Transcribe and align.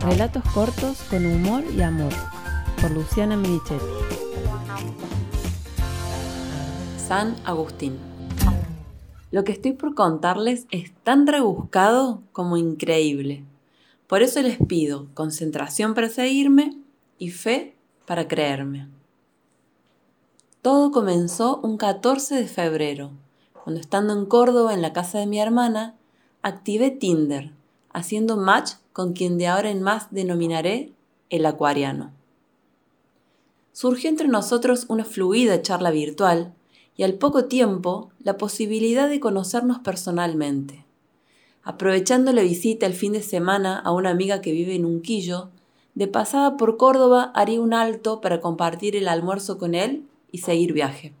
Relatos 0.00 0.42
cortos 0.54 1.02
con 1.10 1.26
humor 1.26 1.62
y 1.76 1.82
amor, 1.82 2.12
por 2.80 2.90
Luciana 2.90 3.36
Merichetti. 3.36 3.84
San 7.06 7.36
Agustín. 7.44 7.98
Lo 9.30 9.44
que 9.44 9.52
estoy 9.52 9.72
por 9.74 9.94
contarles 9.94 10.66
es 10.70 10.90
tan 11.04 11.26
rebuscado 11.26 12.22
como 12.32 12.56
increíble. 12.56 13.44
Por 14.06 14.22
eso 14.22 14.40
les 14.40 14.56
pido 14.56 15.08
concentración 15.12 15.92
para 15.92 16.08
seguirme 16.08 16.78
y 17.18 17.28
fe 17.28 17.76
para 18.06 18.26
creerme. 18.26 18.88
Todo 20.62 20.92
comenzó 20.92 21.60
un 21.62 21.76
14 21.76 22.36
de 22.36 22.48
febrero, 22.48 23.10
cuando 23.52 23.82
estando 23.82 24.14
en 24.14 24.24
Córdoba 24.24 24.72
en 24.72 24.80
la 24.80 24.94
casa 24.94 25.18
de 25.18 25.26
mi 25.26 25.38
hermana, 25.38 25.94
activé 26.40 26.90
Tinder, 26.90 27.52
haciendo 27.92 28.36
match 28.36 28.72
con 28.92 29.12
quien 29.12 29.38
de 29.38 29.46
ahora 29.46 29.70
en 29.70 29.82
más 29.82 30.08
denominaré 30.10 30.92
el 31.28 31.46
acuariano. 31.46 32.12
Surgió 33.72 34.10
entre 34.10 34.28
nosotros 34.28 34.86
una 34.88 35.04
fluida 35.04 35.62
charla 35.62 35.90
virtual 35.90 36.52
y 36.96 37.02
al 37.02 37.14
poco 37.14 37.46
tiempo 37.46 38.10
la 38.22 38.36
posibilidad 38.36 39.08
de 39.08 39.20
conocernos 39.20 39.78
personalmente. 39.78 40.84
Aprovechando 41.62 42.32
la 42.32 42.42
visita 42.42 42.86
el 42.86 42.94
fin 42.94 43.12
de 43.12 43.22
semana 43.22 43.78
a 43.78 43.92
una 43.92 44.10
amiga 44.10 44.40
que 44.40 44.52
vive 44.52 44.74
en 44.74 44.84
Unquillo, 44.84 45.50
de 45.94 46.08
pasada 46.08 46.56
por 46.56 46.76
Córdoba 46.76 47.32
haría 47.34 47.60
un 47.60 47.74
alto 47.74 48.20
para 48.20 48.40
compartir 48.40 48.96
el 48.96 49.08
almuerzo 49.08 49.58
con 49.58 49.74
él 49.74 50.04
y 50.32 50.38
seguir 50.38 50.72
viaje. 50.72 51.12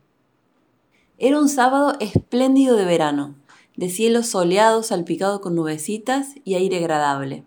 Era 1.18 1.38
un 1.38 1.48
sábado 1.48 1.94
espléndido 2.00 2.76
de 2.76 2.84
verano, 2.84 3.34
de 3.76 3.88
cielo 3.88 4.22
soleado 4.22 4.82
salpicado 4.82 5.40
con 5.40 5.54
nubecitas 5.54 6.34
y 6.44 6.54
aire 6.54 6.78
agradable. 6.78 7.44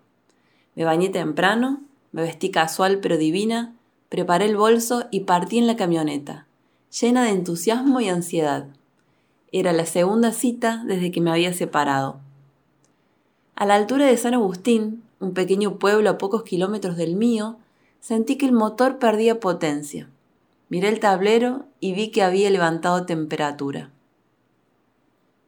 Me 0.74 0.84
bañé 0.84 1.08
temprano, 1.08 1.82
me 2.12 2.22
vestí 2.22 2.50
casual 2.50 3.00
pero 3.00 3.16
divina, 3.16 3.74
preparé 4.08 4.46
el 4.46 4.56
bolso 4.56 5.04
y 5.10 5.20
partí 5.20 5.58
en 5.58 5.66
la 5.66 5.76
camioneta, 5.76 6.46
llena 7.00 7.24
de 7.24 7.30
entusiasmo 7.30 8.00
y 8.00 8.08
ansiedad. 8.08 8.68
Era 9.52 9.72
la 9.72 9.86
segunda 9.86 10.32
cita 10.32 10.82
desde 10.86 11.10
que 11.10 11.20
me 11.20 11.30
había 11.30 11.52
separado. 11.52 12.20
A 13.56 13.66
la 13.66 13.76
altura 13.76 14.06
de 14.06 14.16
San 14.16 14.34
Agustín, 14.34 15.04
un 15.20 15.32
pequeño 15.32 15.78
pueblo 15.78 16.10
a 16.10 16.18
pocos 16.18 16.42
kilómetros 16.42 16.96
del 16.96 17.14
mío, 17.14 17.56
sentí 18.00 18.36
que 18.36 18.46
el 18.46 18.52
motor 18.52 18.98
perdía 18.98 19.40
potencia. 19.40 20.08
Miré 20.68 20.88
el 20.88 20.98
tablero 20.98 21.66
y 21.78 21.92
vi 21.92 22.10
que 22.10 22.22
había 22.22 22.50
levantado 22.50 23.06
temperatura. 23.06 23.90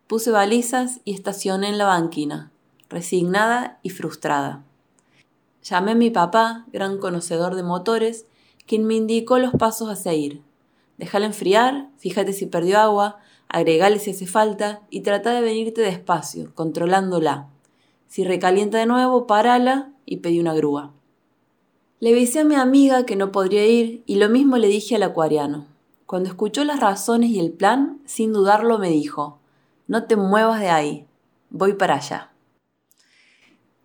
Puse 0.07 0.31
balizas 0.31 1.01
y 1.05 1.15
estacioné 1.15 1.69
en 1.69 1.79
la 1.79 1.87
banquina, 1.87 2.53
resignada 2.89 3.81
y 3.83 3.91
frustrada. 3.91 4.62
Llamé 5.65 5.93
a 5.93 5.97
mi 5.97 6.11
papá, 6.11 6.65
gran 6.73 6.99
conocedor 6.99 7.57
de 7.57 7.65
motores, 7.65 8.27
quien 8.67 8.84
me 8.84 8.95
indicó 8.95 9.41
los 9.41 9.53
pasos 9.55 9.89
a 9.89 9.97
seguir. 9.97 10.43
Déjala 10.97 11.27
enfriar, 11.27 11.91
fíjate 11.99 12.33
si 12.33 12.47
perdió 12.47 12.79
agua, 12.79 13.19
agregale 13.49 13.99
si 13.99 14.12
hace 14.12 14.27
falta 14.27 14.83
y 14.91 15.01
trata 15.01 15.33
de 15.33 15.41
venirte 15.41 15.81
despacio, 15.81 16.55
controlándola. 16.55 17.49
Si 18.07 18.23
recalienta 18.23 18.79
de 18.79 18.87
nuevo, 18.87 19.27
parala 19.27 19.91
y 20.05 20.19
pedí 20.19 20.39
una 20.39 20.55
grúa. 20.55 20.93
Le 21.99 22.12
avisé 22.12 22.41
a 22.41 22.45
mi 22.45 22.55
amiga 22.55 23.05
que 23.07 23.17
no 23.17 23.33
podría 23.33 23.67
ir 23.67 24.05
y 24.07 24.17
lo 24.17 24.29
mismo 24.29 24.57
le 24.57 24.69
dije 24.69 24.95
al 24.95 25.03
acuariano. 25.03 25.67
Cuando 26.07 26.29
escuchó 26.29 26.62
las 26.62 26.79
razones 26.79 27.31
y 27.31 27.41
el 27.41 27.51
plan, 27.51 27.99
sin 28.05 28.33
dudarlo 28.33 28.79
me 28.79 28.91
dijo, 28.91 29.41
no 29.87 30.05
te 30.05 30.17
muevas 30.17 30.61
de 30.61 30.69
ahí, 30.69 31.06
voy 31.51 31.75
para 31.75 31.95
allá. 31.95 32.33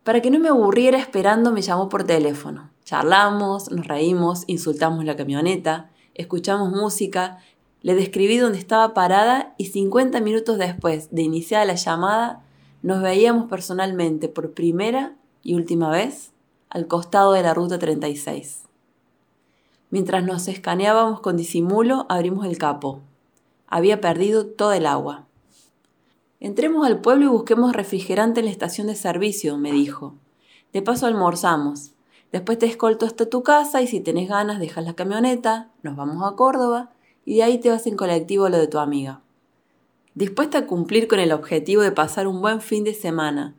Para 0.03 0.21
que 0.21 0.31
no 0.31 0.39
me 0.39 0.49
aburriera 0.49 0.97
esperando 0.97 1.51
me 1.51 1.61
llamó 1.61 1.89
por 1.89 2.03
teléfono. 2.03 2.71
Charlamos, 2.83 3.71
nos 3.71 3.87
reímos, 3.87 4.43
insultamos 4.47 5.05
la 5.05 5.15
camioneta, 5.15 5.91
escuchamos 6.15 6.71
música, 6.71 7.37
le 7.81 7.95
describí 7.95 8.37
dónde 8.37 8.57
estaba 8.57 8.93
parada 8.93 9.53
y 9.57 9.67
50 9.67 10.19
minutos 10.21 10.57
después 10.57 11.09
de 11.11 11.21
iniciar 11.21 11.65
la 11.67 11.75
llamada 11.75 12.43
nos 12.81 13.03
veíamos 13.03 13.47
personalmente 13.47 14.27
por 14.27 14.53
primera 14.53 15.15
y 15.43 15.53
última 15.53 15.91
vez 15.91 16.31
al 16.69 16.87
costado 16.87 17.33
de 17.33 17.43
la 17.43 17.53
ruta 17.53 17.77
36. 17.77 18.63
Mientras 19.91 20.23
nos 20.23 20.47
escaneábamos 20.47 21.19
con 21.19 21.37
disimulo, 21.37 22.05
abrimos 22.09 22.45
el 22.45 22.57
capo. 22.57 23.01
Había 23.67 24.01
perdido 24.01 24.47
todo 24.47 24.73
el 24.73 24.87
agua. 24.87 25.27
Entremos 26.41 26.87
al 26.87 27.01
pueblo 27.01 27.25
y 27.25 27.27
busquemos 27.27 27.71
refrigerante 27.71 28.39
en 28.39 28.47
la 28.47 28.51
estación 28.51 28.87
de 28.87 28.95
servicio, 28.95 29.59
me 29.59 29.71
dijo. 29.71 30.15
De 30.73 30.81
paso 30.81 31.05
almorzamos. 31.05 31.93
Después 32.31 32.57
te 32.57 32.65
escolto 32.65 33.05
hasta 33.05 33.29
tu 33.29 33.43
casa 33.43 33.83
y 33.83 33.87
si 33.87 33.99
tenés 33.99 34.27
ganas 34.27 34.59
dejas 34.59 34.83
la 34.83 34.95
camioneta, 34.95 35.69
nos 35.83 35.95
vamos 35.95 36.23
a 36.23 36.35
Córdoba 36.35 36.93
y 37.25 37.35
de 37.35 37.43
ahí 37.43 37.59
te 37.59 37.69
vas 37.69 37.85
en 37.85 37.95
colectivo 37.95 38.45
a 38.45 38.49
lo 38.49 38.57
de 38.57 38.67
tu 38.67 38.79
amiga. 38.79 39.21
Dispuesta 40.15 40.57
a 40.57 40.65
cumplir 40.65 41.07
con 41.07 41.19
el 41.19 41.31
objetivo 41.31 41.83
de 41.83 41.91
pasar 41.91 42.27
un 42.27 42.41
buen 42.41 42.59
fin 42.59 42.83
de 42.83 42.95
semana 42.95 43.53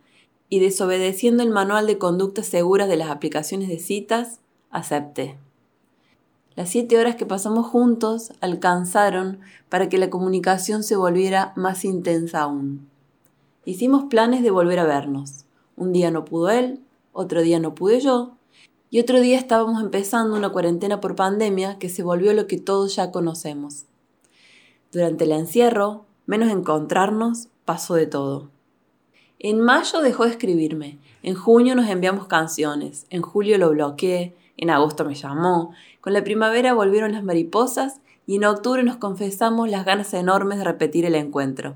y 0.49 0.59
desobedeciendo 0.59 1.45
el 1.45 1.51
manual 1.51 1.87
de 1.87 1.99
conductas 1.99 2.47
seguras 2.47 2.89
de 2.89 2.97
las 2.97 3.11
aplicaciones 3.11 3.69
de 3.69 3.79
citas, 3.79 4.41
acepté. 4.71 5.39
Las 6.55 6.69
siete 6.69 6.99
horas 6.99 7.17
que 7.17 7.25
pasamos 7.25 7.67
juntos 7.67 8.33
alcanzaron 8.41 9.41
para 9.69 9.89
que 9.89 9.99
la 9.99 10.11
comunicación 10.11 10.83
se 10.83 10.97
volviera 10.97 11.53
más 11.57 11.85
intensa 11.85 12.43
aún. 12.43 12.89
Hicimos 13.65 14.05
planes 14.05 14.43
de 14.43 14.51
volver 14.51 14.79
a 14.79 14.85
vernos. 14.85 15.45
Un 15.77 15.93
día 15.93 16.11
no 16.11 16.25
pudo 16.25 16.51
él, 16.51 16.81
otro 17.13 17.41
día 17.43 17.59
no 17.59 17.75
pude 17.75 18.01
yo, 18.01 18.33
y 18.91 19.01
otro 19.01 19.21
día 19.21 19.39
estábamos 19.39 19.83
empezando 19.83 20.37
una 20.37 20.51
cuarentena 20.51 21.01
por 21.01 21.17
pandemia 21.17 21.79
que 21.79 21.89
se 21.89 22.03
volvió 22.03 22.35
lo 22.35 22.47
que 22.47 22.59
todos 22.59 22.97
ya 22.97 23.11
conocemos. 23.11 23.87
Durante 24.93 25.25
el 25.25 25.33
encierro, 25.33 26.05
menos 26.27 26.51
encontrarnos, 26.51 27.49
pasó 27.65 27.95
de 27.95 28.07
todo. 28.07 28.51
En 29.39 29.61
mayo 29.61 30.03
dejó 30.03 30.25
de 30.25 30.33
escribirme, 30.33 30.99
en 31.23 31.35
junio 31.35 31.75
nos 31.75 31.89
enviamos 31.89 32.27
canciones, 32.27 33.07
en 33.09 33.23
julio 33.23 33.57
lo 33.57 33.71
bloqueé, 33.71 34.37
en 34.57 34.71
agosto 34.71 35.05
me 35.05 35.15
llamó, 35.15 35.73
con 36.01 36.13
la 36.13 36.25
primavera 36.25 36.75
volvieron 36.75 37.13
las 37.13 37.25
mariposas 37.25 38.01
y 38.27 38.37
en 38.37 38.45
octubre 38.45 38.83
nos 38.83 38.97
confesamos 38.97 39.69
las 39.69 39.85
ganas 39.85 40.15
enormes 40.15 40.59
de 40.59 40.65
repetir 40.65 41.05
el 41.05 41.15
encuentro. 41.15 41.75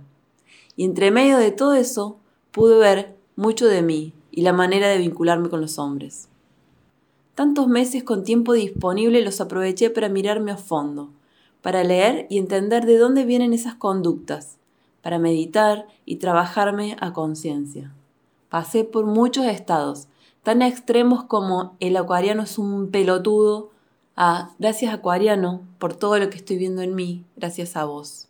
Y 0.77 0.85
entre 0.85 1.11
medio 1.11 1.39
de 1.39 1.51
todo 1.51 1.75
eso 1.75 2.19
pude 2.53 2.79
ver 2.79 3.17
mucho 3.35 3.67
de 3.67 3.83
mí 3.83 4.13
y 4.31 4.43
la 4.43 4.53
manera 4.53 4.89
de 4.89 4.99
vincularme 4.99 5.49
con 5.49 5.61
los 5.61 5.79
hombres. 5.79 6.29
Tantos 7.35 7.69
meses 7.69 8.05
con 8.05 8.25
tiempo 8.25 8.55
disponible 8.55 9.23
los 9.23 9.41
aproveché 9.41 9.91
para 9.91 10.09
mirarme 10.09 10.53
a 10.53 10.57
fondo, 10.57 11.11
para 11.63 11.85
leer 11.85 12.27
y 12.31 12.39
entender 12.39 12.87
de 12.87 12.97
dónde 12.97 13.25
vienen 13.25 13.53
esas 13.53 13.75
conductas, 13.75 14.57
para 15.03 15.19
meditar 15.19 15.87
y 16.05 16.17
trabajarme 16.17 16.97
a 17.01 17.13
conciencia. 17.13 17.93
Pasé 18.49 18.85
por 18.85 19.05
muchos 19.05 19.45
estados, 19.47 20.09
tan 20.47 20.63
extremos 20.63 21.25
como 21.25 21.77
el 21.81 21.97
acuariano 21.97 22.45
es 22.45 22.57
un 22.57 22.93
pelotudo, 22.93 23.73
a 24.15 24.53
gracias 24.61 24.95
acuariano 24.95 25.67
por 25.81 25.97
todo 25.97 26.21
lo 26.21 26.31
que 26.31 26.37
estoy 26.37 26.57
viendo 26.57 26.83
en 26.83 26.95
mí, 26.95 27.25
gracias 27.35 27.77
a 27.77 27.85
vos. 27.85 28.29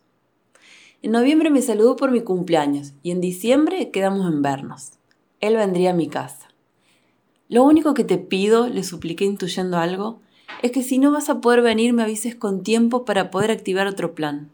En 1.03 1.11
noviembre 1.11 1.51
me 1.51 1.61
saludó 1.61 1.95
por 1.95 2.09
mi 2.09 2.21
cumpleaños 2.21 2.93
y 3.03 3.11
en 3.11 3.21
diciembre 3.21 3.91
quedamos 3.91 4.25
en 4.33 4.41
vernos. 4.41 4.93
Él 5.41 5.57
vendría 5.57 5.91
a 5.91 5.93
mi 5.93 6.07
casa. 6.07 6.47
Lo 7.49 7.63
único 7.63 7.93
que 7.93 8.03
te 8.03 8.17
pido, 8.17 8.67
le 8.67 8.83
supliqué 8.83 9.23
intuyendo 9.23 9.77
algo, 9.77 10.19
es 10.63 10.71
que 10.71 10.81
si 10.81 10.97
no 10.97 11.11
vas 11.11 11.29
a 11.29 11.39
poder 11.39 11.61
venir 11.61 11.93
me 11.93 12.01
avises 12.01 12.33
con 12.33 12.63
tiempo 12.63 13.05
para 13.05 13.29
poder 13.29 13.51
activar 13.51 13.85
otro 13.85 14.15
plan. 14.15 14.49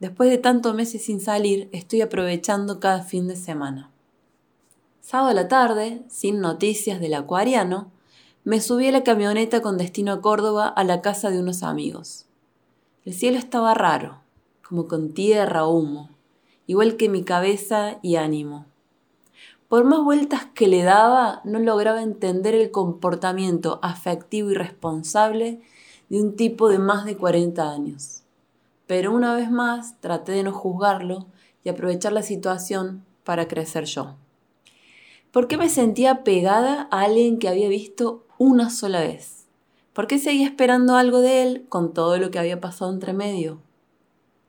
Después 0.00 0.28
de 0.28 0.36
tantos 0.36 0.74
meses 0.74 1.06
sin 1.06 1.22
salir, 1.22 1.70
estoy 1.72 2.02
aprovechando 2.02 2.78
cada 2.78 3.00
fin 3.00 3.26
de 3.26 3.36
semana. 3.36 3.90
Sábado 5.06 5.28
a 5.28 5.34
la 5.34 5.46
tarde, 5.46 6.02
sin 6.08 6.40
noticias 6.40 6.98
del 6.98 7.14
acuariano, 7.14 7.92
me 8.42 8.60
subí 8.60 8.88
a 8.88 8.90
la 8.90 9.04
camioneta 9.04 9.62
con 9.62 9.78
destino 9.78 10.10
a 10.10 10.20
Córdoba 10.20 10.66
a 10.66 10.82
la 10.82 11.00
casa 11.00 11.30
de 11.30 11.38
unos 11.38 11.62
amigos. 11.62 12.26
El 13.04 13.14
cielo 13.14 13.38
estaba 13.38 13.72
raro, 13.72 14.18
como 14.68 14.88
con 14.88 15.14
tierra 15.14 15.64
o 15.64 15.76
humo, 15.76 16.10
igual 16.66 16.96
que 16.96 17.08
mi 17.08 17.22
cabeza 17.22 18.00
y 18.02 18.16
ánimo. 18.16 18.66
Por 19.68 19.84
más 19.84 20.02
vueltas 20.02 20.46
que 20.46 20.66
le 20.66 20.82
daba, 20.82 21.40
no 21.44 21.60
lograba 21.60 22.02
entender 22.02 22.56
el 22.56 22.72
comportamiento 22.72 23.78
afectivo 23.82 24.50
y 24.50 24.54
responsable 24.54 25.60
de 26.08 26.20
un 26.20 26.34
tipo 26.34 26.68
de 26.68 26.80
más 26.80 27.04
de 27.04 27.16
40 27.16 27.70
años. 27.70 28.24
Pero 28.88 29.12
una 29.12 29.36
vez 29.36 29.52
más 29.52 30.00
traté 30.00 30.32
de 30.32 30.42
no 30.42 30.50
juzgarlo 30.50 31.26
y 31.62 31.68
aprovechar 31.68 32.12
la 32.12 32.24
situación 32.24 33.04
para 33.22 33.46
crecer 33.46 33.84
yo. 33.84 34.16
¿Por 35.36 35.48
qué 35.48 35.58
me 35.58 35.68
sentía 35.68 36.24
pegada 36.24 36.88
a 36.90 37.02
alguien 37.02 37.38
que 37.38 37.50
había 37.50 37.68
visto 37.68 38.24
una 38.38 38.70
sola 38.70 39.00
vez? 39.00 39.48
¿Por 39.92 40.06
qué 40.06 40.18
seguía 40.18 40.46
esperando 40.46 40.96
algo 40.96 41.20
de 41.20 41.42
él 41.42 41.66
con 41.68 41.92
todo 41.92 42.16
lo 42.16 42.30
que 42.30 42.38
había 42.38 42.58
pasado 42.58 42.90
entre 42.90 43.12
medio? 43.12 43.60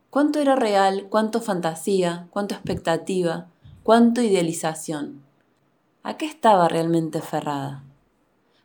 ¿Cuánto 0.10 0.40
era 0.40 0.56
real? 0.56 1.08
¿Cuánto 1.10 1.42
fantasía? 1.42 2.30
¿Cuánto 2.30 2.56
expectativa? 2.56 3.48
¿Cuánto 3.84 4.22
idealización? 4.22 5.24
¿A 6.04 6.16
qué 6.16 6.26
estaba 6.26 6.70
realmente 6.70 7.18
aferrada? 7.18 7.84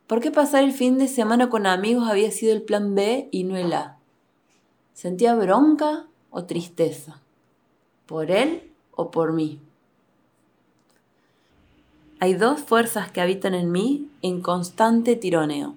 ¿Por 0.07 0.21
qué 0.21 0.31
pasar 0.31 0.63
el 0.63 0.73
fin 0.73 0.99
de 0.99 1.09
semana 1.09 1.51
con 1.51 1.67
amigos 1.67 2.09
había 2.09 2.31
sido 2.31 2.53
el 2.53 2.63
plan 2.63 2.95
B 2.95 3.31
y 3.33 3.43
no 3.43 3.57
el 3.57 3.73
A? 3.73 3.99
¿Sentía 4.93 5.35
bronca 5.35 6.07
o 6.31 6.45
tristeza? 6.45 7.21
¿Por 8.07 8.31
él 8.31 8.71
o 8.93 9.11
por 9.11 9.33
mí? 9.33 9.59
Hay 12.23 12.35
dos 12.35 12.61
fuerzas 12.61 13.11
que 13.11 13.21
habitan 13.21 13.53
en 13.53 13.73
mí 13.73 14.07
en 14.23 14.43
constante 14.43 15.17
tironeo. 15.17 15.75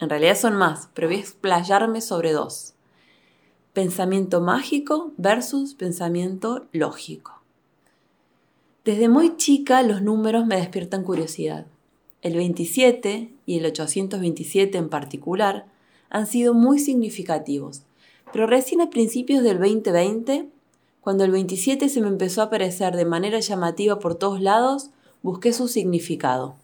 En 0.00 0.10
realidad 0.10 0.36
son 0.36 0.56
más, 0.56 0.88
pero 0.94 1.06
voy 1.06 1.18
a 1.18 1.20
explayarme 1.20 2.00
sobre 2.00 2.32
dos. 2.32 2.74
Pensamiento 3.72 4.40
mágico 4.40 5.12
versus 5.18 5.74
pensamiento 5.74 6.66
lógico. 6.72 7.40
Desde 8.84 9.08
muy 9.08 9.36
chica 9.36 9.84
los 9.84 10.02
números 10.02 10.44
me 10.44 10.56
despiertan 10.56 11.04
curiosidad. 11.04 11.66
El 12.22 12.34
27 12.34 13.32
y 13.46 13.58
el 13.58 13.66
827 13.66 14.76
en 14.76 14.88
particular 14.88 15.66
han 16.10 16.26
sido 16.26 16.52
muy 16.52 16.80
significativos, 16.80 17.82
pero 18.32 18.48
recién 18.48 18.80
a 18.80 18.90
principios 18.90 19.44
del 19.44 19.60
2020, 19.60 20.48
cuando 21.00 21.22
el 21.22 21.30
27 21.30 21.88
se 21.88 22.00
me 22.00 22.08
empezó 22.08 22.40
a 22.40 22.46
aparecer 22.46 22.96
de 22.96 23.04
manera 23.04 23.38
llamativa 23.38 24.00
por 24.00 24.16
todos 24.16 24.40
lados, 24.40 24.90
busqué 25.22 25.52
su 25.52 25.68
significado. 25.68 26.56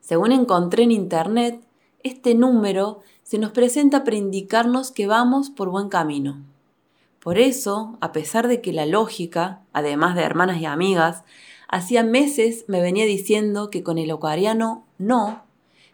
Según 0.00 0.32
encontré 0.32 0.84
en 0.84 0.90
Internet, 0.90 1.60
este 2.02 2.34
número 2.34 3.00
se 3.22 3.38
nos 3.38 3.52
presenta 3.52 4.04
para 4.04 4.16
indicarnos 4.16 4.90
que 4.90 5.06
vamos 5.06 5.50
por 5.50 5.68
buen 5.68 5.88
camino. 5.88 6.42
Por 7.20 7.38
eso, 7.38 7.98
a 8.00 8.12
pesar 8.12 8.48
de 8.48 8.60
que 8.62 8.72
la 8.72 8.86
lógica, 8.86 9.60
además 9.72 10.14
de 10.14 10.22
hermanas 10.22 10.60
y 10.60 10.64
amigas, 10.64 11.24
hacía 11.68 12.02
meses 12.02 12.64
me 12.68 12.80
venía 12.80 13.04
diciendo 13.04 13.68
que 13.68 13.82
con 13.82 13.98
el 13.98 14.10
ocariano 14.10 14.86
no, 14.96 15.42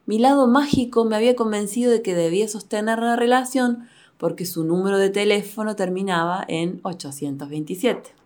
mi 0.06 0.18
lado 0.18 0.46
mágico 0.46 1.04
me 1.04 1.16
había 1.16 1.34
convencido 1.34 1.90
de 1.90 2.02
que 2.02 2.14
debía 2.14 2.46
sostener 2.46 2.98
la 2.98 3.16
relación 3.16 3.88
porque 4.18 4.46
su 4.46 4.64
número 4.64 4.98
de 4.98 5.10
teléfono 5.10 5.74
terminaba 5.74 6.44
en 6.46 6.78
827. 6.82 8.23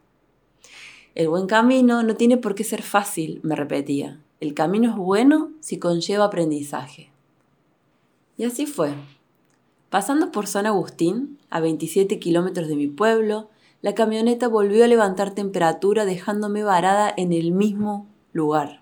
El 1.18 1.28
buen 1.28 1.48
camino 1.48 2.04
no 2.04 2.14
tiene 2.14 2.36
por 2.36 2.54
qué 2.54 2.62
ser 2.62 2.80
fácil, 2.80 3.40
me 3.42 3.56
repetía. 3.56 4.20
El 4.38 4.54
camino 4.54 4.90
es 4.90 4.96
bueno 4.96 5.50
si 5.58 5.80
conlleva 5.80 6.26
aprendizaje. 6.26 7.10
Y 8.36 8.44
así 8.44 8.66
fue. 8.66 8.94
Pasando 9.90 10.30
por 10.30 10.46
San 10.46 10.64
Agustín, 10.64 11.36
a 11.50 11.58
27 11.58 12.20
kilómetros 12.20 12.68
de 12.68 12.76
mi 12.76 12.86
pueblo, 12.86 13.48
la 13.82 13.96
camioneta 13.96 14.46
volvió 14.46 14.84
a 14.84 14.86
levantar 14.86 15.34
temperatura 15.34 16.04
dejándome 16.04 16.62
varada 16.62 17.12
en 17.16 17.32
el 17.32 17.50
mismo 17.50 18.06
lugar, 18.32 18.80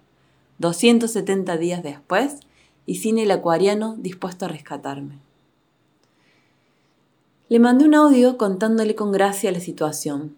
270 0.59 1.57
días 1.57 1.83
después, 1.83 2.41
y 2.85 2.97
sin 2.97 3.17
el 3.17 3.31
acuariano 3.31 3.97
dispuesto 3.97 4.45
a 4.45 4.49
rescatarme. 4.49 5.21
Le 7.49 7.61
mandé 7.61 7.87
un 7.87 7.95
audio 7.95 8.37
contándole 8.37 8.95
con 8.95 9.11
gracia 9.11 9.51
la 9.53 9.61
situación. 9.61 10.37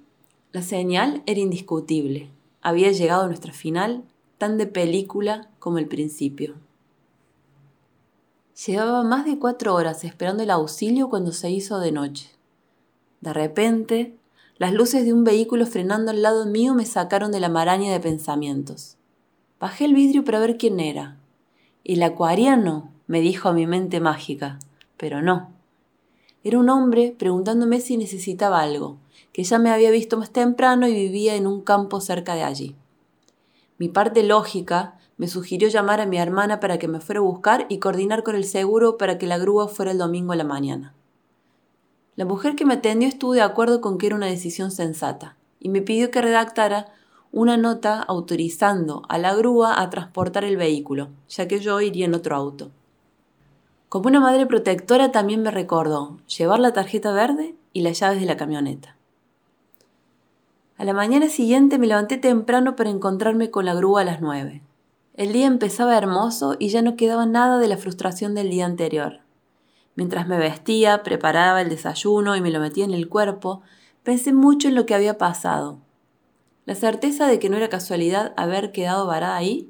La 0.50 0.62
señal 0.62 1.22
era 1.26 1.40
indiscutible. 1.40 2.30
Había 2.62 2.90
llegado 2.90 3.24
a 3.24 3.26
nuestra 3.26 3.52
final 3.52 4.04
tan 4.38 4.56
de 4.56 4.66
película 4.66 5.50
como 5.58 5.76
el 5.76 5.86
principio. 5.88 6.54
Llevaba 8.66 9.02
más 9.02 9.26
de 9.26 9.38
cuatro 9.38 9.74
horas 9.74 10.04
esperando 10.04 10.42
el 10.42 10.50
auxilio 10.50 11.10
cuando 11.10 11.32
se 11.32 11.50
hizo 11.50 11.78
de 11.80 11.92
noche. 11.92 12.30
De 13.20 13.34
repente, 13.34 14.16
las 14.56 14.72
luces 14.72 15.04
de 15.04 15.12
un 15.12 15.22
vehículo 15.22 15.66
frenando 15.66 16.12
al 16.12 16.22
lado 16.22 16.46
mío 16.46 16.74
me 16.74 16.86
sacaron 16.86 17.30
de 17.30 17.40
la 17.40 17.50
maraña 17.50 17.92
de 17.92 18.00
pensamientos. 18.00 18.96
Bajé 19.60 19.84
el 19.84 19.94
vidrio 19.94 20.24
para 20.24 20.40
ver 20.40 20.56
quién 20.56 20.80
era. 20.80 21.18
El 21.84 22.02
acuariano, 22.02 22.90
me 23.06 23.20
dijo 23.20 23.50
a 23.50 23.52
mi 23.52 23.66
mente 23.66 24.00
mágica, 24.00 24.58
pero 24.96 25.20
no. 25.20 25.50
Era 26.42 26.58
un 26.58 26.70
hombre 26.70 27.14
preguntándome 27.18 27.80
si 27.80 27.98
necesitaba 27.98 28.62
algo, 28.62 28.96
que 29.38 29.44
ya 29.44 29.60
me 29.60 29.70
había 29.70 29.92
visto 29.92 30.16
más 30.16 30.32
temprano 30.32 30.88
y 30.88 30.94
vivía 30.94 31.36
en 31.36 31.46
un 31.46 31.60
campo 31.60 32.00
cerca 32.00 32.34
de 32.34 32.42
allí. 32.42 32.74
Mi 33.78 33.88
parte 33.88 34.24
lógica 34.24 34.98
me 35.16 35.28
sugirió 35.28 35.68
llamar 35.68 36.00
a 36.00 36.06
mi 36.06 36.18
hermana 36.18 36.58
para 36.58 36.80
que 36.80 36.88
me 36.88 36.98
fuera 36.98 37.20
a 37.20 37.22
buscar 37.22 37.64
y 37.68 37.78
coordinar 37.78 38.24
con 38.24 38.34
el 38.34 38.42
seguro 38.42 38.98
para 38.98 39.16
que 39.16 39.28
la 39.28 39.38
grúa 39.38 39.68
fuera 39.68 39.92
el 39.92 39.98
domingo 39.98 40.32
a 40.32 40.36
la 40.36 40.42
mañana. 40.42 40.92
La 42.16 42.24
mujer 42.24 42.56
que 42.56 42.64
me 42.64 42.74
atendió 42.74 43.08
estuvo 43.08 43.32
de 43.32 43.42
acuerdo 43.42 43.80
con 43.80 43.96
que 43.96 44.08
era 44.08 44.16
una 44.16 44.26
decisión 44.26 44.72
sensata 44.72 45.36
y 45.60 45.68
me 45.68 45.82
pidió 45.82 46.10
que 46.10 46.20
redactara 46.20 46.88
una 47.30 47.56
nota 47.56 48.02
autorizando 48.02 49.02
a 49.08 49.18
la 49.18 49.36
grúa 49.36 49.80
a 49.80 49.88
transportar 49.88 50.42
el 50.42 50.56
vehículo, 50.56 51.10
ya 51.28 51.46
que 51.46 51.60
yo 51.60 51.80
iría 51.80 52.06
en 52.06 52.14
otro 52.16 52.34
auto. 52.34 52.72
Como 53.88 54.08
una 54.08 54.18
madre 54.18 54.46
protectora 54.46 55.12
también 55.12 55.42
me 55.42 55.52
recordó 55.52 56.18
llevar 56.26 56.58
la 56.58 56.72
tarjeta 56.72 57.12
verde 57.12 57.54
y 57.72 57.82
las 57.82 58.00
llaves 58.00 58.18
de 58.18 58.26
la 58.26 58.36
camioneta. 58.36 58.97
A 60.78 60.84
la 60.84 60.92
mañana 60.92 61.28
siguiente 61.28 61.76
me 61.76 61.88
levanté 61.88 62.18
temprano 62.18 62.76
para 62.76 62.88
encontrarme 62.88 63.50
con 63.50 63.64
la 63.64 63.74
grúa 63.74 64.02
a 64.02 64.04
las 64.04 64.20
nueve. 64.20 64.62
El 65.14 65.32
día 65.32 65.48
empezaba 65.48 65.98
hermoso 65.98 66.54
y 66.56 66.68
ya 66.68 66.82
no 66.82 66.94
quedaba 66.94 67.26
nada 67.26 67.58
de 67.58 67.66
la 67.66 67.76
frustración 67.76 68.36
del 68.36 68.48
día 68.48 68.64
anterior. 68.64 69.18
Mientras 69.96 70.28
me 70.28 70.38
vestía, 70.38 71.02
preparaba 71.02 71.62
el 71.62 71.68
desayuno 71.68 72.36
y 72.36 72.40
me 72.40 72.52
lo 72.52 72.60
metía 72.60 72.84
en 72.84 72.94
el 72.94 73.08
cuerpo, 73.08 73.60
pensé 74.04 74.32
mucho 74.32 74.68
en 74.68 74.76
lo 74.76 74.86
que 74.86 74.94
había 74.94 75.18
pasado. 75.18 75.78
La 76.64 76.76
certeza 76.76 77.26
de 77.26 77.40
que 77.40 77.50
no 77.50 77.56
era 77.56 77.68
casualidad 77.68 78.32
haber 78.36 78.70
quedado 78.70 79.04
varada 79.04 79.34
ahí 79.34 79.68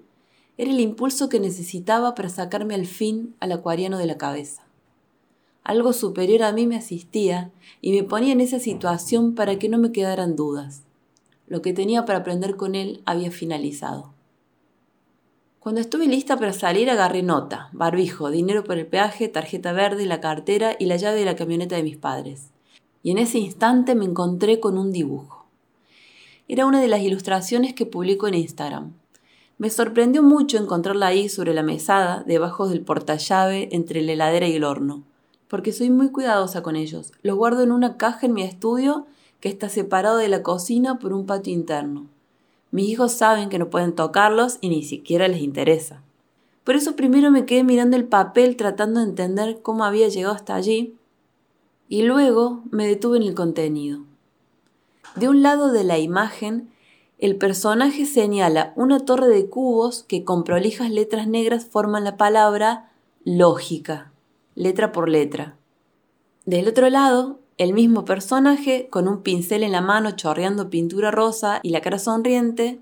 era 0.59 0.71
el 0.71 0.79
impulso 0.79 1.31
que 1.31 1.41
necesitaba 1.41 2.15
para 2.15 2.29
sacarme 2.29 2.75
al 2.75 2.85
fin 2.85 3.35
al 3.41 3.53
acuariano 3.53 3.97
de 3.97 4.05
la 4.05 4.19
cabeza. 4.19 4.63
Algo 5.65 5.95
superior 5.95 6.43
a 6.43 6.53
mí 6.53 6.67
me 6.67 6.77
asistía 6.77 7.51
y 7.81 7.93
me 7.93 8.05
ponía 8.05 8.35
en 8.35 8.43
esa 8.43 8.59
situación 8.59 9.35
para 9.35 9.59
que 9.59 9.71
no 9.71 9.79
me 9.79 9.91
quedaran 9.91 10.37
dudas. 10.37 10.83
Lo 11.49 11.63
que 11.63 11.73
tenía 11.73 12.05
para 12.05 12.21
aprender 12.21 12.57
con 12.57 12.75
él 12.75 13.03
había 13.07 13.31
finalizado. 13.31 14.13
Cuando 15.59 15.81
estuve 15.81 16.07
lista 16.07 16.37
para 16.37 16.53
salir 16.53 16.89
agarré 16.89 17.23
nota, 17.23 17.69
barbijo, 17.73 18.31
dinero 18.31 18.65
por 18.65 18.79
el 18.79 18.87
peaje, 18.87 19.29
tarjeta 19.29 19.73
verde, 19.73 20.07
la 20.07 20.21
cartera 20.21 20.77
y 20.79 20.87
la 20.87 20.97
llave 20.97 21.19
de 21.19 21.25
la 21.25 21.37
camioneta 21.37 21.77
de 21.77 21.83
mis 21.83 21.97
padres. 21.97 22.51
Y 23.03 23.11
en 23.11 23.19
ese 23.19 23.39
instante 23.39 23.95
me 23.95 24.05
encontré 24.05 24.61
con 24.61 24.79
un 24.79 24.93
dibujo. 24.93 25.47
Era 26.49 26.65
una 26.65 26.81
de 26.81 26.89
las 26.89 27.03
ilustraciones 27.03 27.75
que 27.75 27.87
publico 27.87 28.27
en 28.29 28.35
Instagram. 28.35 28.93
Me 29.59 29.71
sorprendió 29.71 30.23
mucho 30.23 30.57
encontrarla 30.57 31.09
ahí 31.09 31.29
sobre 31.29 31.53
la 31.53 31.63
mesada, 31.63 32.23
debajo 32.27 32.69
del 32.69 32.81
portallave 32.81 33.69
entre 33.73 34.03
la 34.03 34.13
heladera 34.13 34.47
y 34.49 34.55
el 34.55 34.65
horno, 34.65 35.03
porque 35.49 35.73
soy 35.73 35.91
muy 35.91 36.11
cuidadosa 36.11 36.63
con 36.63 36.77
ellos. 36.77 37.13
Los 37.23 37.37
guardo 37.37 37.63
en 37.63 37.73
una 37.73 37.97
caja 37.97 38.27
en 38.27 38.35
mi 38.35 38.43
estudio 38.43 39.07
que 39.41 39.49
está 39.49 39.69
separado 39.69 40.19
de 40.19 40.29
la 40.29 40.43
cocina 40.43 40.99
por 40.99 41.13
un 41.13 41.27
patio 41.27 41.53
interno. 41.53 42.07
Mis 42.71 42.89
hijos 42.89 43.13
saben 43.13 43.49
que 43.49 43.59
no 43.59 43.71
pueden 43.71 43.95
tocarlos 43.95 44.59
y 44.61 44.69
ni 44.69 44.83
siquiera 44.83 45.29
les 45.29 45.41
interesa. 45.41 46.03
Por 46.65 46.77
eso 46.77 46.97
primero 46.97 47.31
me 47.31 47.47
quedé 47.47 47.65
mirando 47.65 47.97
el 47.97 48.05
papel 48.05 48.57
tratando 48.57 49.01
de 49.01 49.07
entender 49.07 49.61
cómo 49.63 49.85
había 49.85 50.09
llegado 50.09 50.35
hasta 50.35 50.55
allí 50.55 50.97
y 51.89 52.03
luego 52.03 52.63
me 52.71 52.87
detuve 52.87 53.17
en 53.17 53.23
el 53.23 53.35
contenido. 53.35 54.01
De 55.17 55.29
un 55.29 55.43
lado 55.43 55.73
de 55.73 55.85
la 55.85 55.99
imagen, 55.99 56.69
el 57.19 57.37
personaje 57.37 58.05
señala 58.05 58.73
una 58.77 59.01
torre 59.01 59.29
de 59.29 59.49
cubos 59.49 60.05
que 60.05 60.25
con 60.25 60.45
prolijas 60.45 60.91
letras 60.91 61.27
negras 61.27 61.65
forman 61.65 62.05
la 62.05 62.17
palabra 62.17 62.93
lógica, 63.25 64.13
letra 64.55 64.93
por 64.93 65.09
letra. 65.09 65.57
Del 66.45 66.69
otro 66.69 66.91
lado, 66.91 67.41
el 67.59 67.75
mismo 67.75 68.05
personaje, 68.05 68.87
con 68.89 69.09
un 69.09 69.23
pincel 69.23 69.65
en 69.65 69.73
la 69.73 69.81
mano 69.81 70.13
chorreando 70.13 70.71
pintura 70.71 71.11
rosa 71.11 71.59
y 71.65 71.71
la 71.71 71.81
cara 71.81 71.99
sonriente, 71.99 72.81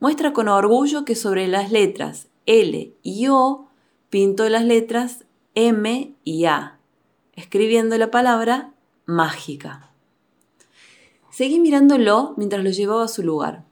muestra 0.00 0.34
con 0.34 0.48
orgullo 0.48 1.06
que 1.06 1.14
sobre 1.14 1.48
las 1.48 1.72
letras 1.72 2.28
L 2.44 2.92
y 3.02 3.28
O 3.28 3.68
pintó 4.10 4.48
las 4.50 4.64
letras 4.64 5.24
M 5.54 6.12
y 6.24 6.44
A, 6.44 6.78
escribiendo 7.34 7.96
la 7.96 8.10
palabra 8.10 8.74
mágica. 9.06 9.90
Seguí 11.30 11.58
mirándolo 11.58 12.34
mientras 12.36 12.62
lo 12.62 12.70
llevaba 12.70 13.04
a 13.04 13.08
su 13.08 13.22
lugar. 13.22 13.64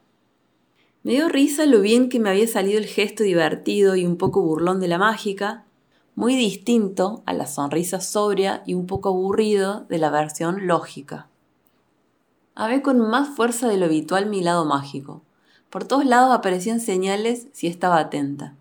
Me 1.03 1.13
dio 1.13 1.29
risa 1.29 1.67
lo 1.67 1.83
bien 1.83 2.09
que 2.09 2.19
me 2.19 2.31
había 2.31 2.49
salido 2.49 2.79
el 2.79 2.87
gesto 2.87 3.23
divertido 3.23 3.95
y 3.95 4.07
un 4.07 4.17
poco 4.17 4.41
burlón 4.41 4.81
de 4.81 4.89
la 4.89 4.99
mágica, 4.99 5.65
muy 6.16 6.35
distinto 6.35 7.23
a 7.26 7.35
la 7.35 7.46
sonrisa 7.46 8.00
sobria 8.00 8.62
y 8.66 8.73
un 8.73 8.87
poco 8.87 9.11
aburrido 9.11 9.82
de 9.82 9.99
la 9.99 10.11
versión 10.11 10.66
lógica. 10.66 11.28
Había 12.54 12.82
con 12.82 12.99
más 12.99 13.28
fuerza 13.37 13.68
de 13.68 13.76
lo 13.76 13.85
habitual 13.85 14.25
mi 14.25 14.40
lado 14.40 14.64
mágico. 14.64 15.20
Por 15.68 15.85
todos 15.85 16.06
lados 16.06 16.35
aparecían 16.35 16.80
señales 16.80 17.49
si 17.52 17.66
estaba 17.66 17.99
atenta. 17.99 18.54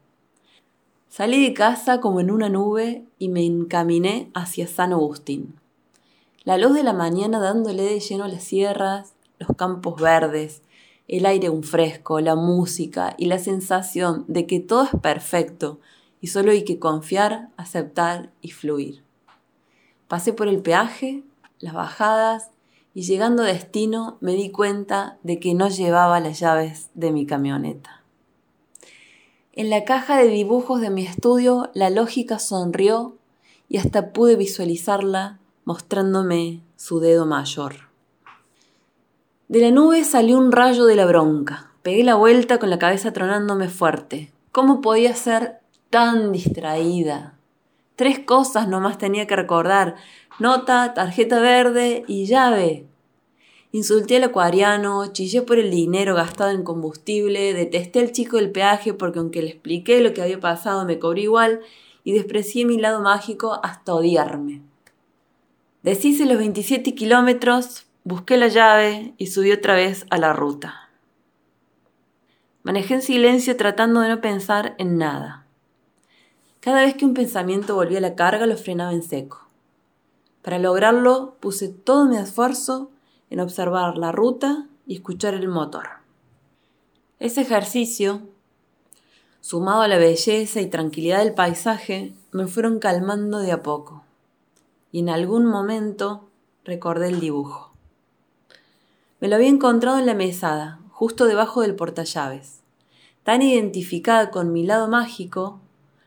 Salí 1.07 1.41
de 1.41 1.53
casa 1.53 2.01
como 2.01 2.19
en 2.19 2.29
una 2.29 2.50
nube 2.50 3.05
y 3.19 3.29
me 3.29 3.45
encaminé 3.45 4.29
hacia 4.33 4.67
San 4.67 4.91
Agustín. 4.91 5.55
La 6.43 6.57
luz 6.57 6.74
de 6.74 6.83
la 6.83 6.91
mañana 6.91 7.39
dándole 7.39 7.83
de 7.83 8.01
lleno 8.01 8.27
las 8.27 8.43
sierras, 8.43 9.13
los 9.39 9.55
campos 9.55 10.01
verdes, 10.01 10.62
el 11.07 11.25
aire 11.25 11.50
un 11.50 11.63
fresco, 11.63 12.19
la 12.19 12.35
música 12.35 13.15
y 13.17 13.27
la 13.27 13.39
sensación 13.39 14.25
de 14.27 14.45
que 14.45 14.59
todo 14.59 14.83
es 14.83 15.00
perfecto 15.01 15.79
y 16.25 16.27
solo 16.27 16.50
hay 16.50 16.63
que 16.63 16.79
confiar, 16.79 17.50
aceptar 17.55 18.32
y 18.41 18.50
fluir. 18.50 19.03
Pasé 20.08 20.34
por 20.34 20.48
el 20.48 20.60
peaje, 20.60 21.22
las 21.60 21.75
bajadas 21.75 22.50
y 22.96 23.03
llegando 23.03 23.44
a 23.44 23.46
destino 23.46 24.17
me 24.22 24.34
di 24.34 24.50
cuenta 24.50 25.20
de 25.22 25.39
que 25.39 25.53
no 25.53 25.70
llevaba 25.70 26.20
las 26.20 26.39
llaves 26.39 26.89
de 26.96 27.12
mi 27.12 27.27
camioneta. 27.27 28.01
En 29.53 29.70
la 29.70 29.84
caja 29.84 30.17
de 30.17 30.29
dibujos 30.29 30.82
de 30.82 30.89
mi 30.89 31.05
estudio 31.05 31.70
la 31.75 31.91
lógica 31.91 32.39
sonrió 32.39 33.13
y 33.70 33.77
hasta 33.77 34.12
pude 34.12 34.36
visualizarla 34.36 35.38
mostrándome 35.63 36.63
su 36.75 37.00
dedo 37.00 37.27
mayor. 37.27 37.75
De 39.48 39.60
la 39.60 39.70
nube 39.70 40.03
salió 40.03 40.39
un 40.39 40.51
rayo 40.51 40.86
de 40.86 40.96
la 40.96 41.05
bronca. 41.05 41.70
Pegué 41.84 42.03
la 42.03 42.15
vuelta 42.15 42.58
con 42.58 42.72
la 42.72 42.79
cabeza 42.79 43.13
tronándome 43.13 43.70
fuerte. 43.70 44.32
¿Cómo 44.51 44.82
podía 44.82 45.13
ser 45.13 45.60
tan 45.89 46.32
distraída? 46.32 47.38
Tres 47.96 48.20
cosas 48.20 48.68
nomás 48.68 48.98
tenía 48.98 49.27
que 49.27 49.36
recordar. 49.36 49.96
Nota, 50.39 50.94
tarjeta 50.94 51.39
verde 51.39 52.04
y 52.08 52.25
llave. 52.25 52.86
Insulté 53.72 54.18
al 54.18 54.24
acuariano, 54.24 55.06
chillé 55.12 55.42
por 55.42 55.60
el 55.60 55.70
dinero 55.70 56.15
gastado 56.15 56.51
en 56.51 56.63
combustible, 56.63 57.54
detesté 57.54 58.00
al 58.00 58.12
chico 58.12 58.38
del 58.38 58.51
peaje 58.51 58.94
porque 58.94 59.20
aunque 59.20 59.42
le 59.42 59.50
expliqué 59.50 60.00
lo 60.00 60.13
que 60.13 60.22
había 60.22 60.39
pasado 60.39 60.86
me 60.86 60.98
cobró 60.98 61.20
igual 61.20 61.60
y 62.06 62.13
desprecié 62.13 62.65
mi 62.65 62.77
lado 62.77 63.01
mágico 63.01 63.60
hasta 63.63 63.94
odiarme. 63.94 64.62
Deshice 65.84 66.25
los 66.25 66.38
27 66.38 66.96
kilómetros, 66.96 67.86
busqué 68.04 68.38
la 68.38 68.48
llave 68.48 69.13
y 69.18 69.27
subí 69.27 69.51
otra 69.51 69.75
vez 69.75 70.06
a 70.10 70.18
la 70.18 70.34
ruta. 70.34 70.89
Manejé 72.63 72.96
en 72.96 73.01
silencio 73.01 73.56
tratando 73.58 74.00
de 74.00 74.10
no 74.10 74.22
pensar 74.22 74.75
en 74.77 74.98
nada. 74.98 75.45
Cada 76.65 76.81
vez 76.81 76.95
que 76.95 77.05
un 77.05 77.13
pensamiento 77.13 77.75
volvía 77.75 78.00
a 78.00 78.01
la 78.01 78.15
carga 78.15 78.48
lo 78.48 78.57
frenaba 78.57 78.91
en 78.91 79.03
seco. 79.03 79.48
Para 80.41 80.57
lograrlo 80.57 81.36
puse 81.39 81.69
todo 81.69 82.07
mi 82.07 82.17
esfuerzo 82.17 82.89
en 83.29 83.39
observar 83.39 84.00
la 84.00 84.12
ruta 84.12 84.67
y 84.88 84.95
escuchar 84.95 85.36
el 85.36 85.48
motor. 85.48 85.88
Ese 87.19 87.41
ejercicio, 87.41 88.24
sumado 89.41 89.84
a 89.84 89.88
la 89.88 90.00
belleza 90.00 90.60
y 90.60 90.65
tranquilidad 90.65 91.19
del 91.19 91.36
paisaje, 91.36 92.15
me 92.31 92.48
fueron 92.48 92.79
calmando 92.79 93.38
de 93.38 93.51
a 93.51 93.62
poco. 93.62 94.01
Y 94.91 95.01
en 95.01 95.10
algún 95.10 95.45
momento 95.45 96.29
recordé 96.63 97.10
el 97.10 97.19
dibujo. 97.19 97.74
Me 99.19 99.27
lo 99.27 99.36
había 99.36 99.50
encontrado 99.50 100.00
en 100.00 100.07
la 100.07 100.15
mesada, 100.15 100.79
justo 100.89 101.25
debajo 101.25 101.62
del 101.62 101.75
portallaves. 101.75 102.62
Tan 103.22 103.43
identificada 103.43 104.31
con 104.31 104.51
mi 104.51 104.65
lado 104.65 104.88
mágico, 104.88 105.62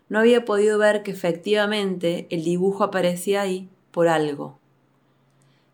no 0.08 0.18
había 0.18 0.44
podido 0.44 0.78
ver 0.78 1.02
que 1.02 1.10
efectivamente 1.10 2.26
el 2.30 2.44
dibujo 2.44 2.84
aparecía 2.84 3.42
ahí 3.42 3.68
por 3.90 4.08
algo 4.08 4.58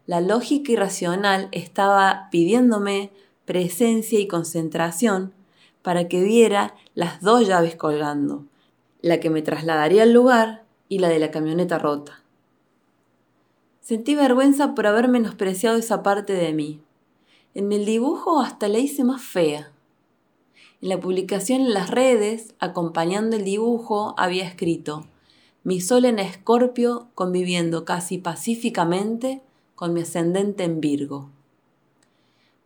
la 0.06 0.20
lógica 0.20 0.72
irracional 0.72 1.48
estaba 1.52 2.28
pidiéndome 2.30 3.10
presencia 3.46 4.20
y 4.20 4.28
concentración 4.28 5.32
para 5.82 6.08
que 6.08 6.22
viera 6.22 6.74
las 6.94 7.22
dos 7.22 7.46
llaves 7.46 7.74
colgando, 7.76 8.44
la 9.00 9.20
que 9.20 9.30
me 9.30 9.42
trasladaría 9.42 10.02
al 10.02 10.12
lugar 10.12 10.64
y 10.88 10.98
la 10.98 11.08
de 11.08 11.18
la 11.18 11.30
camioneta 11.30 11.78
rota. 11.78 12.22
Sentí 13.80 14.14
vergüenza 14.14 14.74
por 14.74 14.86
haber 14.86 15.08
menospreciado 15.08 15.76
esa 15.76 16.02
parte 16.02 16.34
de 16.34 16.52
mí. 16.52 16.80
En 17.54 17.72
el 17.72 17.84
dibujo 17.84 18.40
hasta 18.40 18.68
la 18.68 18.78
hice 18.78 19.04
más 19.04 19.22
fea. 19.22 19.70
En 20.84 20.90
la 20.90 21.00
publicación 21.00 21.62
en 21.62 21.72
las 21.72 21.88
redes, 21.88 22.54
acompañando 22.58 23.36
el 23.36 23.44
dibujo, 23.44 24.14
había 24.18 24.44
escrito 24.44 25.06
Mi 25.62 25.80
sol 25.80 26.04
en 26.04 26.18
escorpio 26.18 27.08
conviviendo 27.14 27.86
casi 27.86 28.18
pacíficamente 28.18 29.40
con 29.76 29.94
mi 29.94 30.02
ascendente 30.02 30.62
en 30.62 30.82
Virgo. 30.82 31.30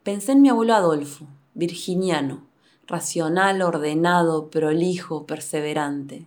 Pensé 0.02 0.32
en 0.32 0.42
mi 0.42 0.48
abuelo 0.48 0.74
Adolfo, 0.74 1.26
virginiano, 1.54 2.42
racional, 2.88 3.62
ordenado, 3.62 4.50
prolijo, 4.50 5.24
perseverante. 5.24 6.26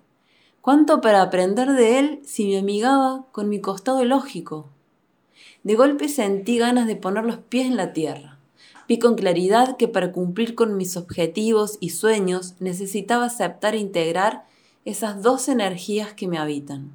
¿Cuánto 0.61 1.01
para 1.01 1.21
aprender 1.21 1.73
de 1.73 1.99
él 1.99 2.21
si 2.23 2.47
me 2.47 2.59
amigaba 2.59 3.25
con 3.33 3.49
mi 3.49 3.59
costado 3.59 4.05
lógico? 4.05 4.69
De 5.63 5.75
golpe 5.75 6.07
sentí 6.07 6.57
ganas 6.57 6.87
de 6.87 6.95
poner 6.95 7.25
los 7.25 7.39
pies 7.39 7.67
en 7.67 7.75
la 7.75 7.91
tierra. 7.91 8.30
Vi 8.87 8.99
con 8.99 9.15
claridad 9.15 9.77
que 9.77 9.87
para 9.87 10.11
cumplir 10.11 10.55
con 10.55 10.77
mis 10.77 10.97
objetivos 10.97 11.77
y 11.79 11.89
sueños 11.89 12.55
necesitaba 12.59 13.25
aceptar 13.25 13.75
e 13.75 13.79
integrar 13.79 14.45
esas 14.85 15.21
dos 15.21 15.47
energías 15.47 16.13
que 16.13 16.27
me 16.27 16.37
habitan. 16.37 16.91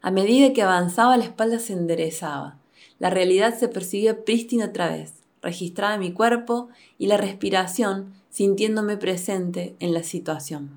A 0.00 0.10
medida 0.10 0.52
que 0.52 0.62
avanzaba 0.62 1.16
la 1.16 1.24
espalda 1.24 1.58
se 1.58 1.72
enderezaba. 1.72 2.58
La 2.98 3.10
realidad 3.10 3.56
se 3.56 3.68
percibía 3.68 4.24
prístina 4.24 4.66
otra 4.66 4.88
vez, 4.88 5.14
registraba 5.40 5.96
mi 5.96 6.12
cuerpo 6.12 6.68
y 6.98 7.06
la 7.06 7.16
respiración 7.16 8.12
sintiéndome 8.30 8.96
presente 8.96 9.76
en 9.78 9.94
la 9.94 10.02
situación. 10.02 10.70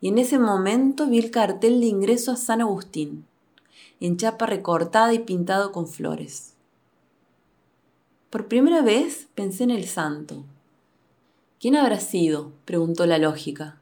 Y 0.00 0.08
en 0.08 0.18
ese 0.18 0.38
momento 0.38 1.06
vi 1.06 1.18
el 1.18 1.30
cartel 1.30 1.80
de 1.80 1.86
ingreso 1.86 2.32
a 2.32 2.36
San 2.36 2.60
Agustín, 2.60 3.24
en 4.00 4.16
chapa 4.16 4.46
recortada 4.46 5.14
y 5.14 5.20
pintado 5.20 5.72
con 5.72 5.86
flores. 5.86 6.53
Por 8.34 8.48
primera 8.48 8.82
vez 8.82 9.28
pensé 9.36 9.62
en 9.62 9.70
el 9.70 9.86
santo. 9.86 10.42
¿Quién 11.60 11.76
habrá 11.76 12.00
sido? 12.00 12.50
preguntó 12.64 13.06
la 13.06 13.18
lógica. 13.18 13.76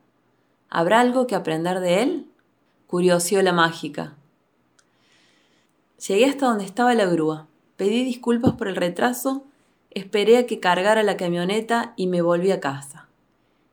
¿Habrá 0.69 1.01
algo 1.01 1.27
que 1.27 1.35
aprender 1.35 1.81
de 1.81 2.03
él? 2.03 2.27
la 3.43 3.55
mágica. 3.55 4.15
Llegué 6.07 6.27
hasta 6.27 6.49
donde 6.49 6.67
estaba 6.67 6.93
la 6.93 7.07
grúa. 7.07 7.47
Pedí 7.79 8.05
disculpas 8.05 8.53
por 8.53 8.69
el 8.69 8.77
retraso, 8.77 9.43
esperé 9.91 10.37
a 10.37 10.47
que 10.47 10.61
cargara 10.61 11.03
la 11.03 11.17
camioneta 11.17 11.95
y 11.97 12.07
me 12.07 12.21
volví 12.21 12.51
a 12.51 12.61
casa. 12.61 13.09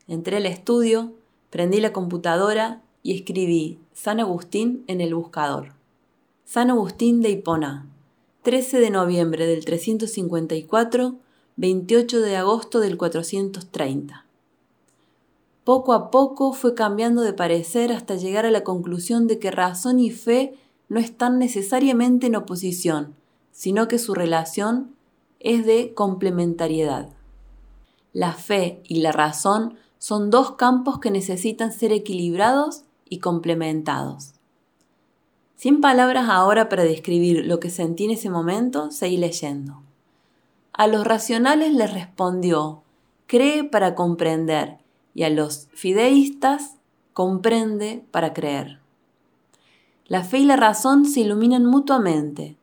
Entré 0.08 0.38
al 0.38 0.46
estudio, 0.46 1.12
prendí 1.50 1.82
la 1.82 1.92
computadora 1.92 2.82
y 3.04 3.18
escribí 3.18 3.80
San 3.92 4.22
Agustín 4.22 4.86
en 4.88 5.02
el 5.02 5.14
buscador. 5.14 5.74
San 6.46 6.70
Agustín 6.70 7.20
de 7.22 7.32
Hipona, 7.32 7.86
13 8.42 8.80
de 8.80 8.90
noviembre 8.90 9.46
del 9.46 9.66
354, 9.66 11.16
28 11.58 12.22
de 12.22 12.38
agosto 12.38 12.80
del 12.80 12.96
430. 12.96 14.26
Poco 15.66 15.92
a 15.92 16.10
poco 16.10 16.54
fue 16.54 16.74
cambiando 16.74 17.22
de 17.22 17.34
parecer 17.34 17.92
hasta 17.92 18.16
llegar 18.16 18.46
a 18.46 18.52
la 18.52 18.64
conclusión 18.64 19.28
de 19.28 19.40
que 19.40 19.52
razón 19.52 20.00
y 20.00 20.10
fe 20.10 20.56
no 20.88 21.02
están 21.02 21.38
necesariamente 21.38 22.28
en 22.28 22.38
oposición, 22.38 23.14
sino 23.52 23.90
que 23.90 24.00
su 24.00 24.14
relación 24.14 24.96
es 25.42 25.66
de 25.66 25.94
complementariedad. 25.94 27.10
La 28.14 28.32
fe 28.32 28.82
y 28.86 29.02
la 29.02 29.12
razón 29.12 29.76
son 29.98 30.30
dos 30.30 30.52
campos 30.52 31.00
que 31.00 31.12
necesitan 31.12 31.74
ser 31.74 31.92
equilibrados 31.92 32.84
y 33.10 33.20
complementados. 33.20 34.39
Sin 35.60 35.82
palabras 35.82 36.30
ahora 36.30 36.70
para 36.70 36.86
describir 36.86 37.46
lo 37.46 37.60
que 37.60 37.70
sentí 37.70 38.06
en 38.06 38.12
ese 38.12 38.30
momento, 38.30 38.92
seguí 38.92 39.18
leyendo. 39.18 39.82
A 40.72 40.88
los 40.88 41.06
racionales 41.06 41.74
les 41.74 41.92
respondió, 41.92 42.82
cree 43.28 43.66
para 43.66 43.94
comprender 43.94 44.78
y 45.14 45.24
a 45.24 45.30
los 45.30 45.68
fideístas 45.74 46.78
comprende 47.12 48.06
para 48.10 48.32
creer. 48.32 48.80
La 50.06 50.24
fe 50.24 50.38
y 50.38 50.46
la 50.46 50.56
razón 50.56 51.04
se 51.04 51.20
iluminan 51.20 51.66
mutuamente. 51.66 52.56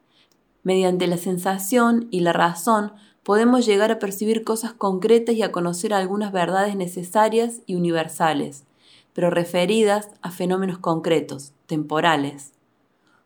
Mediante 0.63 1.07
la 1.07 1.19
sensación 1.19 2.09
y 2.11 2.21
la 2.21 2.33
razón 2.33 2.95
podemos 3.23 3.67
llegar 3.67 3.93
a 3.93 3.99
percibir 3.99 4.43
cosas 4.43 4.73
concretas 4.73 5.35
y 5.35 5.43
a 5.43 5.53
conocer 5.53 5.93
algunas 5.93 6.33
verdades 6.33 6.77
necesarias 6.77 7.61
y 7.67 7.75
universales, 7.75 8.65
pero 9.13 9.29
referidas 9.29 10.09
a 10.23 10.31
fenómenos 10.31 10.79
concretos, 10.79 11.53
temporales. 11.67 12.56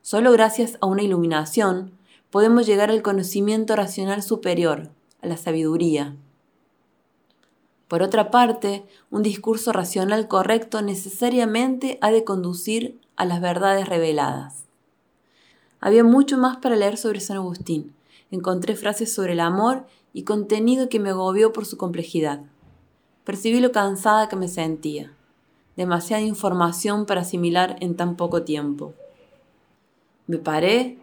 Solo 0.03 0.33
gracias 0.33 0.79
a 0.81 0.87
una 0.87 1.03
iluminación 1.03 1.93
podemos 2.31 2.67
llegar 2.67 2.91
al 2.91 3.03
conocimiento 3.03 3.77
racional 3.77 4.23
superior, 4.23 4.91
a 5.21 5.27
la 5.27 5.37
sabiduría. 5.37 6.17
Por 7.89 8.03
otra 8.03 8.31
parte, 8.31 8.85
un 9.11 9.23
discurso 9.23 9.73
racional 9.73 10.29
correcto 10.29 10.81
necesariamente 10.81 11.99
ha 12.01 12.13
de 12.13 12.25
conducir 12.25 13.01
a 13.17 13.25
las 13.25 13.41
verdades 13.41 13.89
reveladas. 13.89 14.65
Había 15.81 16.05
mucho 16.05 16.39
más 16.39 16.59
para 16.59 16.77
leer 16.77 16.97
sobre 16.97 17.21
San 17.21 17.39
Agustín. 17.39 17.95
Encontré 18.31 18.77
frases 18.77 19.13
sobre 19.13 19.33
el 19.33 19.41
amor 19.41 19.87
y 20.13 20.23
contenido 20.23 20.89
que 20.89 21.01
me 21.01 21.11
agobió 21.11 21.53
por 21.53 21.67
su 21.67 21.77
complejidad. 21.77 22.43
Percibí 23.25 23.61
lo 23.61 23.73
cansada 23.73 24.29
que 24.29 24.37
me 24.37 24.49
sentía. 24.49 25.13
Demasiada 25.77 26.23
información 26.23 27.07
para 27.07 27.23
asimilar 27.23 27.77
en 27.81 27.97
tan 27.97 28.17
poco 28.17 28.43
tiempo. 28.43 28.95
Me 30.31 30.39
paré, 30.39 30.97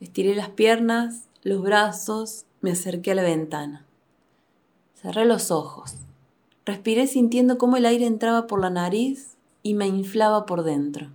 estiré 0.00 0.34
las 0.34 0.48
piernas, 0.48 1.28
los 1.44 1.62
brazos, 1.62 2.44
me 2.60 2.72
acerqué 2.72 3.12
a 3.12 3.14
la 3.14 3.22
ventana. 3.22 3.86
Cerré 5.00 5.24
los 5.26 5.52
ojos. 5.52 5.94
Respiré 6.66 7.06
sintiendo 7.06 7.56
cómo 7.56 7.76
el 7.76 7.86
aire 7.86 8.04
entraba 8.04 8.48
por 8.48 8.60
la 8.60 8.68
nariz 8.68 9.36
y 9.62 9.74
me 9.74 9.86
inflaba 9.86 10.44
por 10.44 10.64
dentro. 10.64 11.06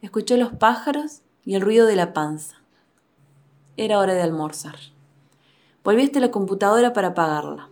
Escuché 0.00 0.38
los 0.38 0.50
pájaros 0.54 1.20
y 1.44 1.56
el 1.56 1.60
ruido 1.60 1.86
de 1.86 1.96
la 1.96 2.14
panza. 2.14 2.56
Era 3.76 3.98
hora 3.98 4.14
de 4.14 4.22
almorzar. 4.22 4.76
Volví 5.84 6.04
hasta 6.04 6.20
la 6.20 6.30
computadora 6.30 6.94
para 6.94 7.08
apagarla. 7.08 7.68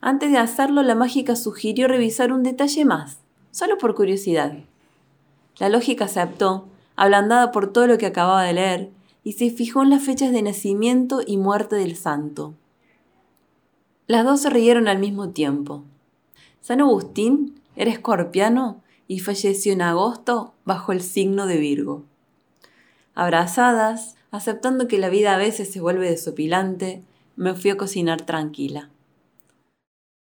Antes 0.00 0.32
de 0.32 0.38
hacerlo, 0.38 0.82
la 0.82 0.96
mágica 0.96 1.36
sugirió 1.36 1.86
revisar 1.86 2.32
un 2.32 2.42
detalle 2.42 2.84
más, 2.84 3.18
solo 3.52 3.78
por 3.78 3.94
curiosidad. 3.94 4.64
La 5.60 5.68
lógica 5.68 6.06
aceptó, 6.06 6.66
ablandada 6.98 7.52
por 7.52 7.72
todo 7.72 7.86
lo 7.86 7.96
que 7.96 8.06
acababa 8.06 8.42
de 8.42 8.52
leer, 8.52 8.90
y 9.22 9.34
se 9.34 9.50
fijó 9.50 9.84
en 9.84 9.90
las 9.90 10.02
fechas 10.02 10.32
de 10.32 10.42
nacimiento 10.42 11.20
y 11.24 11.36
muerte 11.36 11.76
del 11.76 11.94
santo. 11.96 12.54
Las 14.08 14.24
dos 14.24 14.42
se 14.42 14.50
rieron 14.50 14.88
al 14.88 14.98
mismo 14.98 15.28
tiempo. 15.28 15.84
San 16.60 16.80
Agustín 16.80 17.60
era 17.76 17.92
escorpiano 17.92 18.82
y 19.06 19.20
falleció 19.20 19.72
en 19.72 19.82
agosto 19.82 20.54
bajo 20.64 20.90
el 20.90 21.00
signo 21.00 21.46
de 21.46 21.58
Virgo. 21.58 22.02
Abrazadas, 23.14 24.16
aceptando 24.32 24.88
que 24.88 24.98
la 24.98 25.08
vida 25.08 25.34
a 25.34 25.38
veces 25.38 25.70
se 25.70 25.80
vuelve 25.80 26.10
desopilante, 26.10 27.04
me 27.36 27.54
fui 27.54 27.70
a 27.70 27.76
cocinar 27.76 28.22
tranquila. 28.22 28.90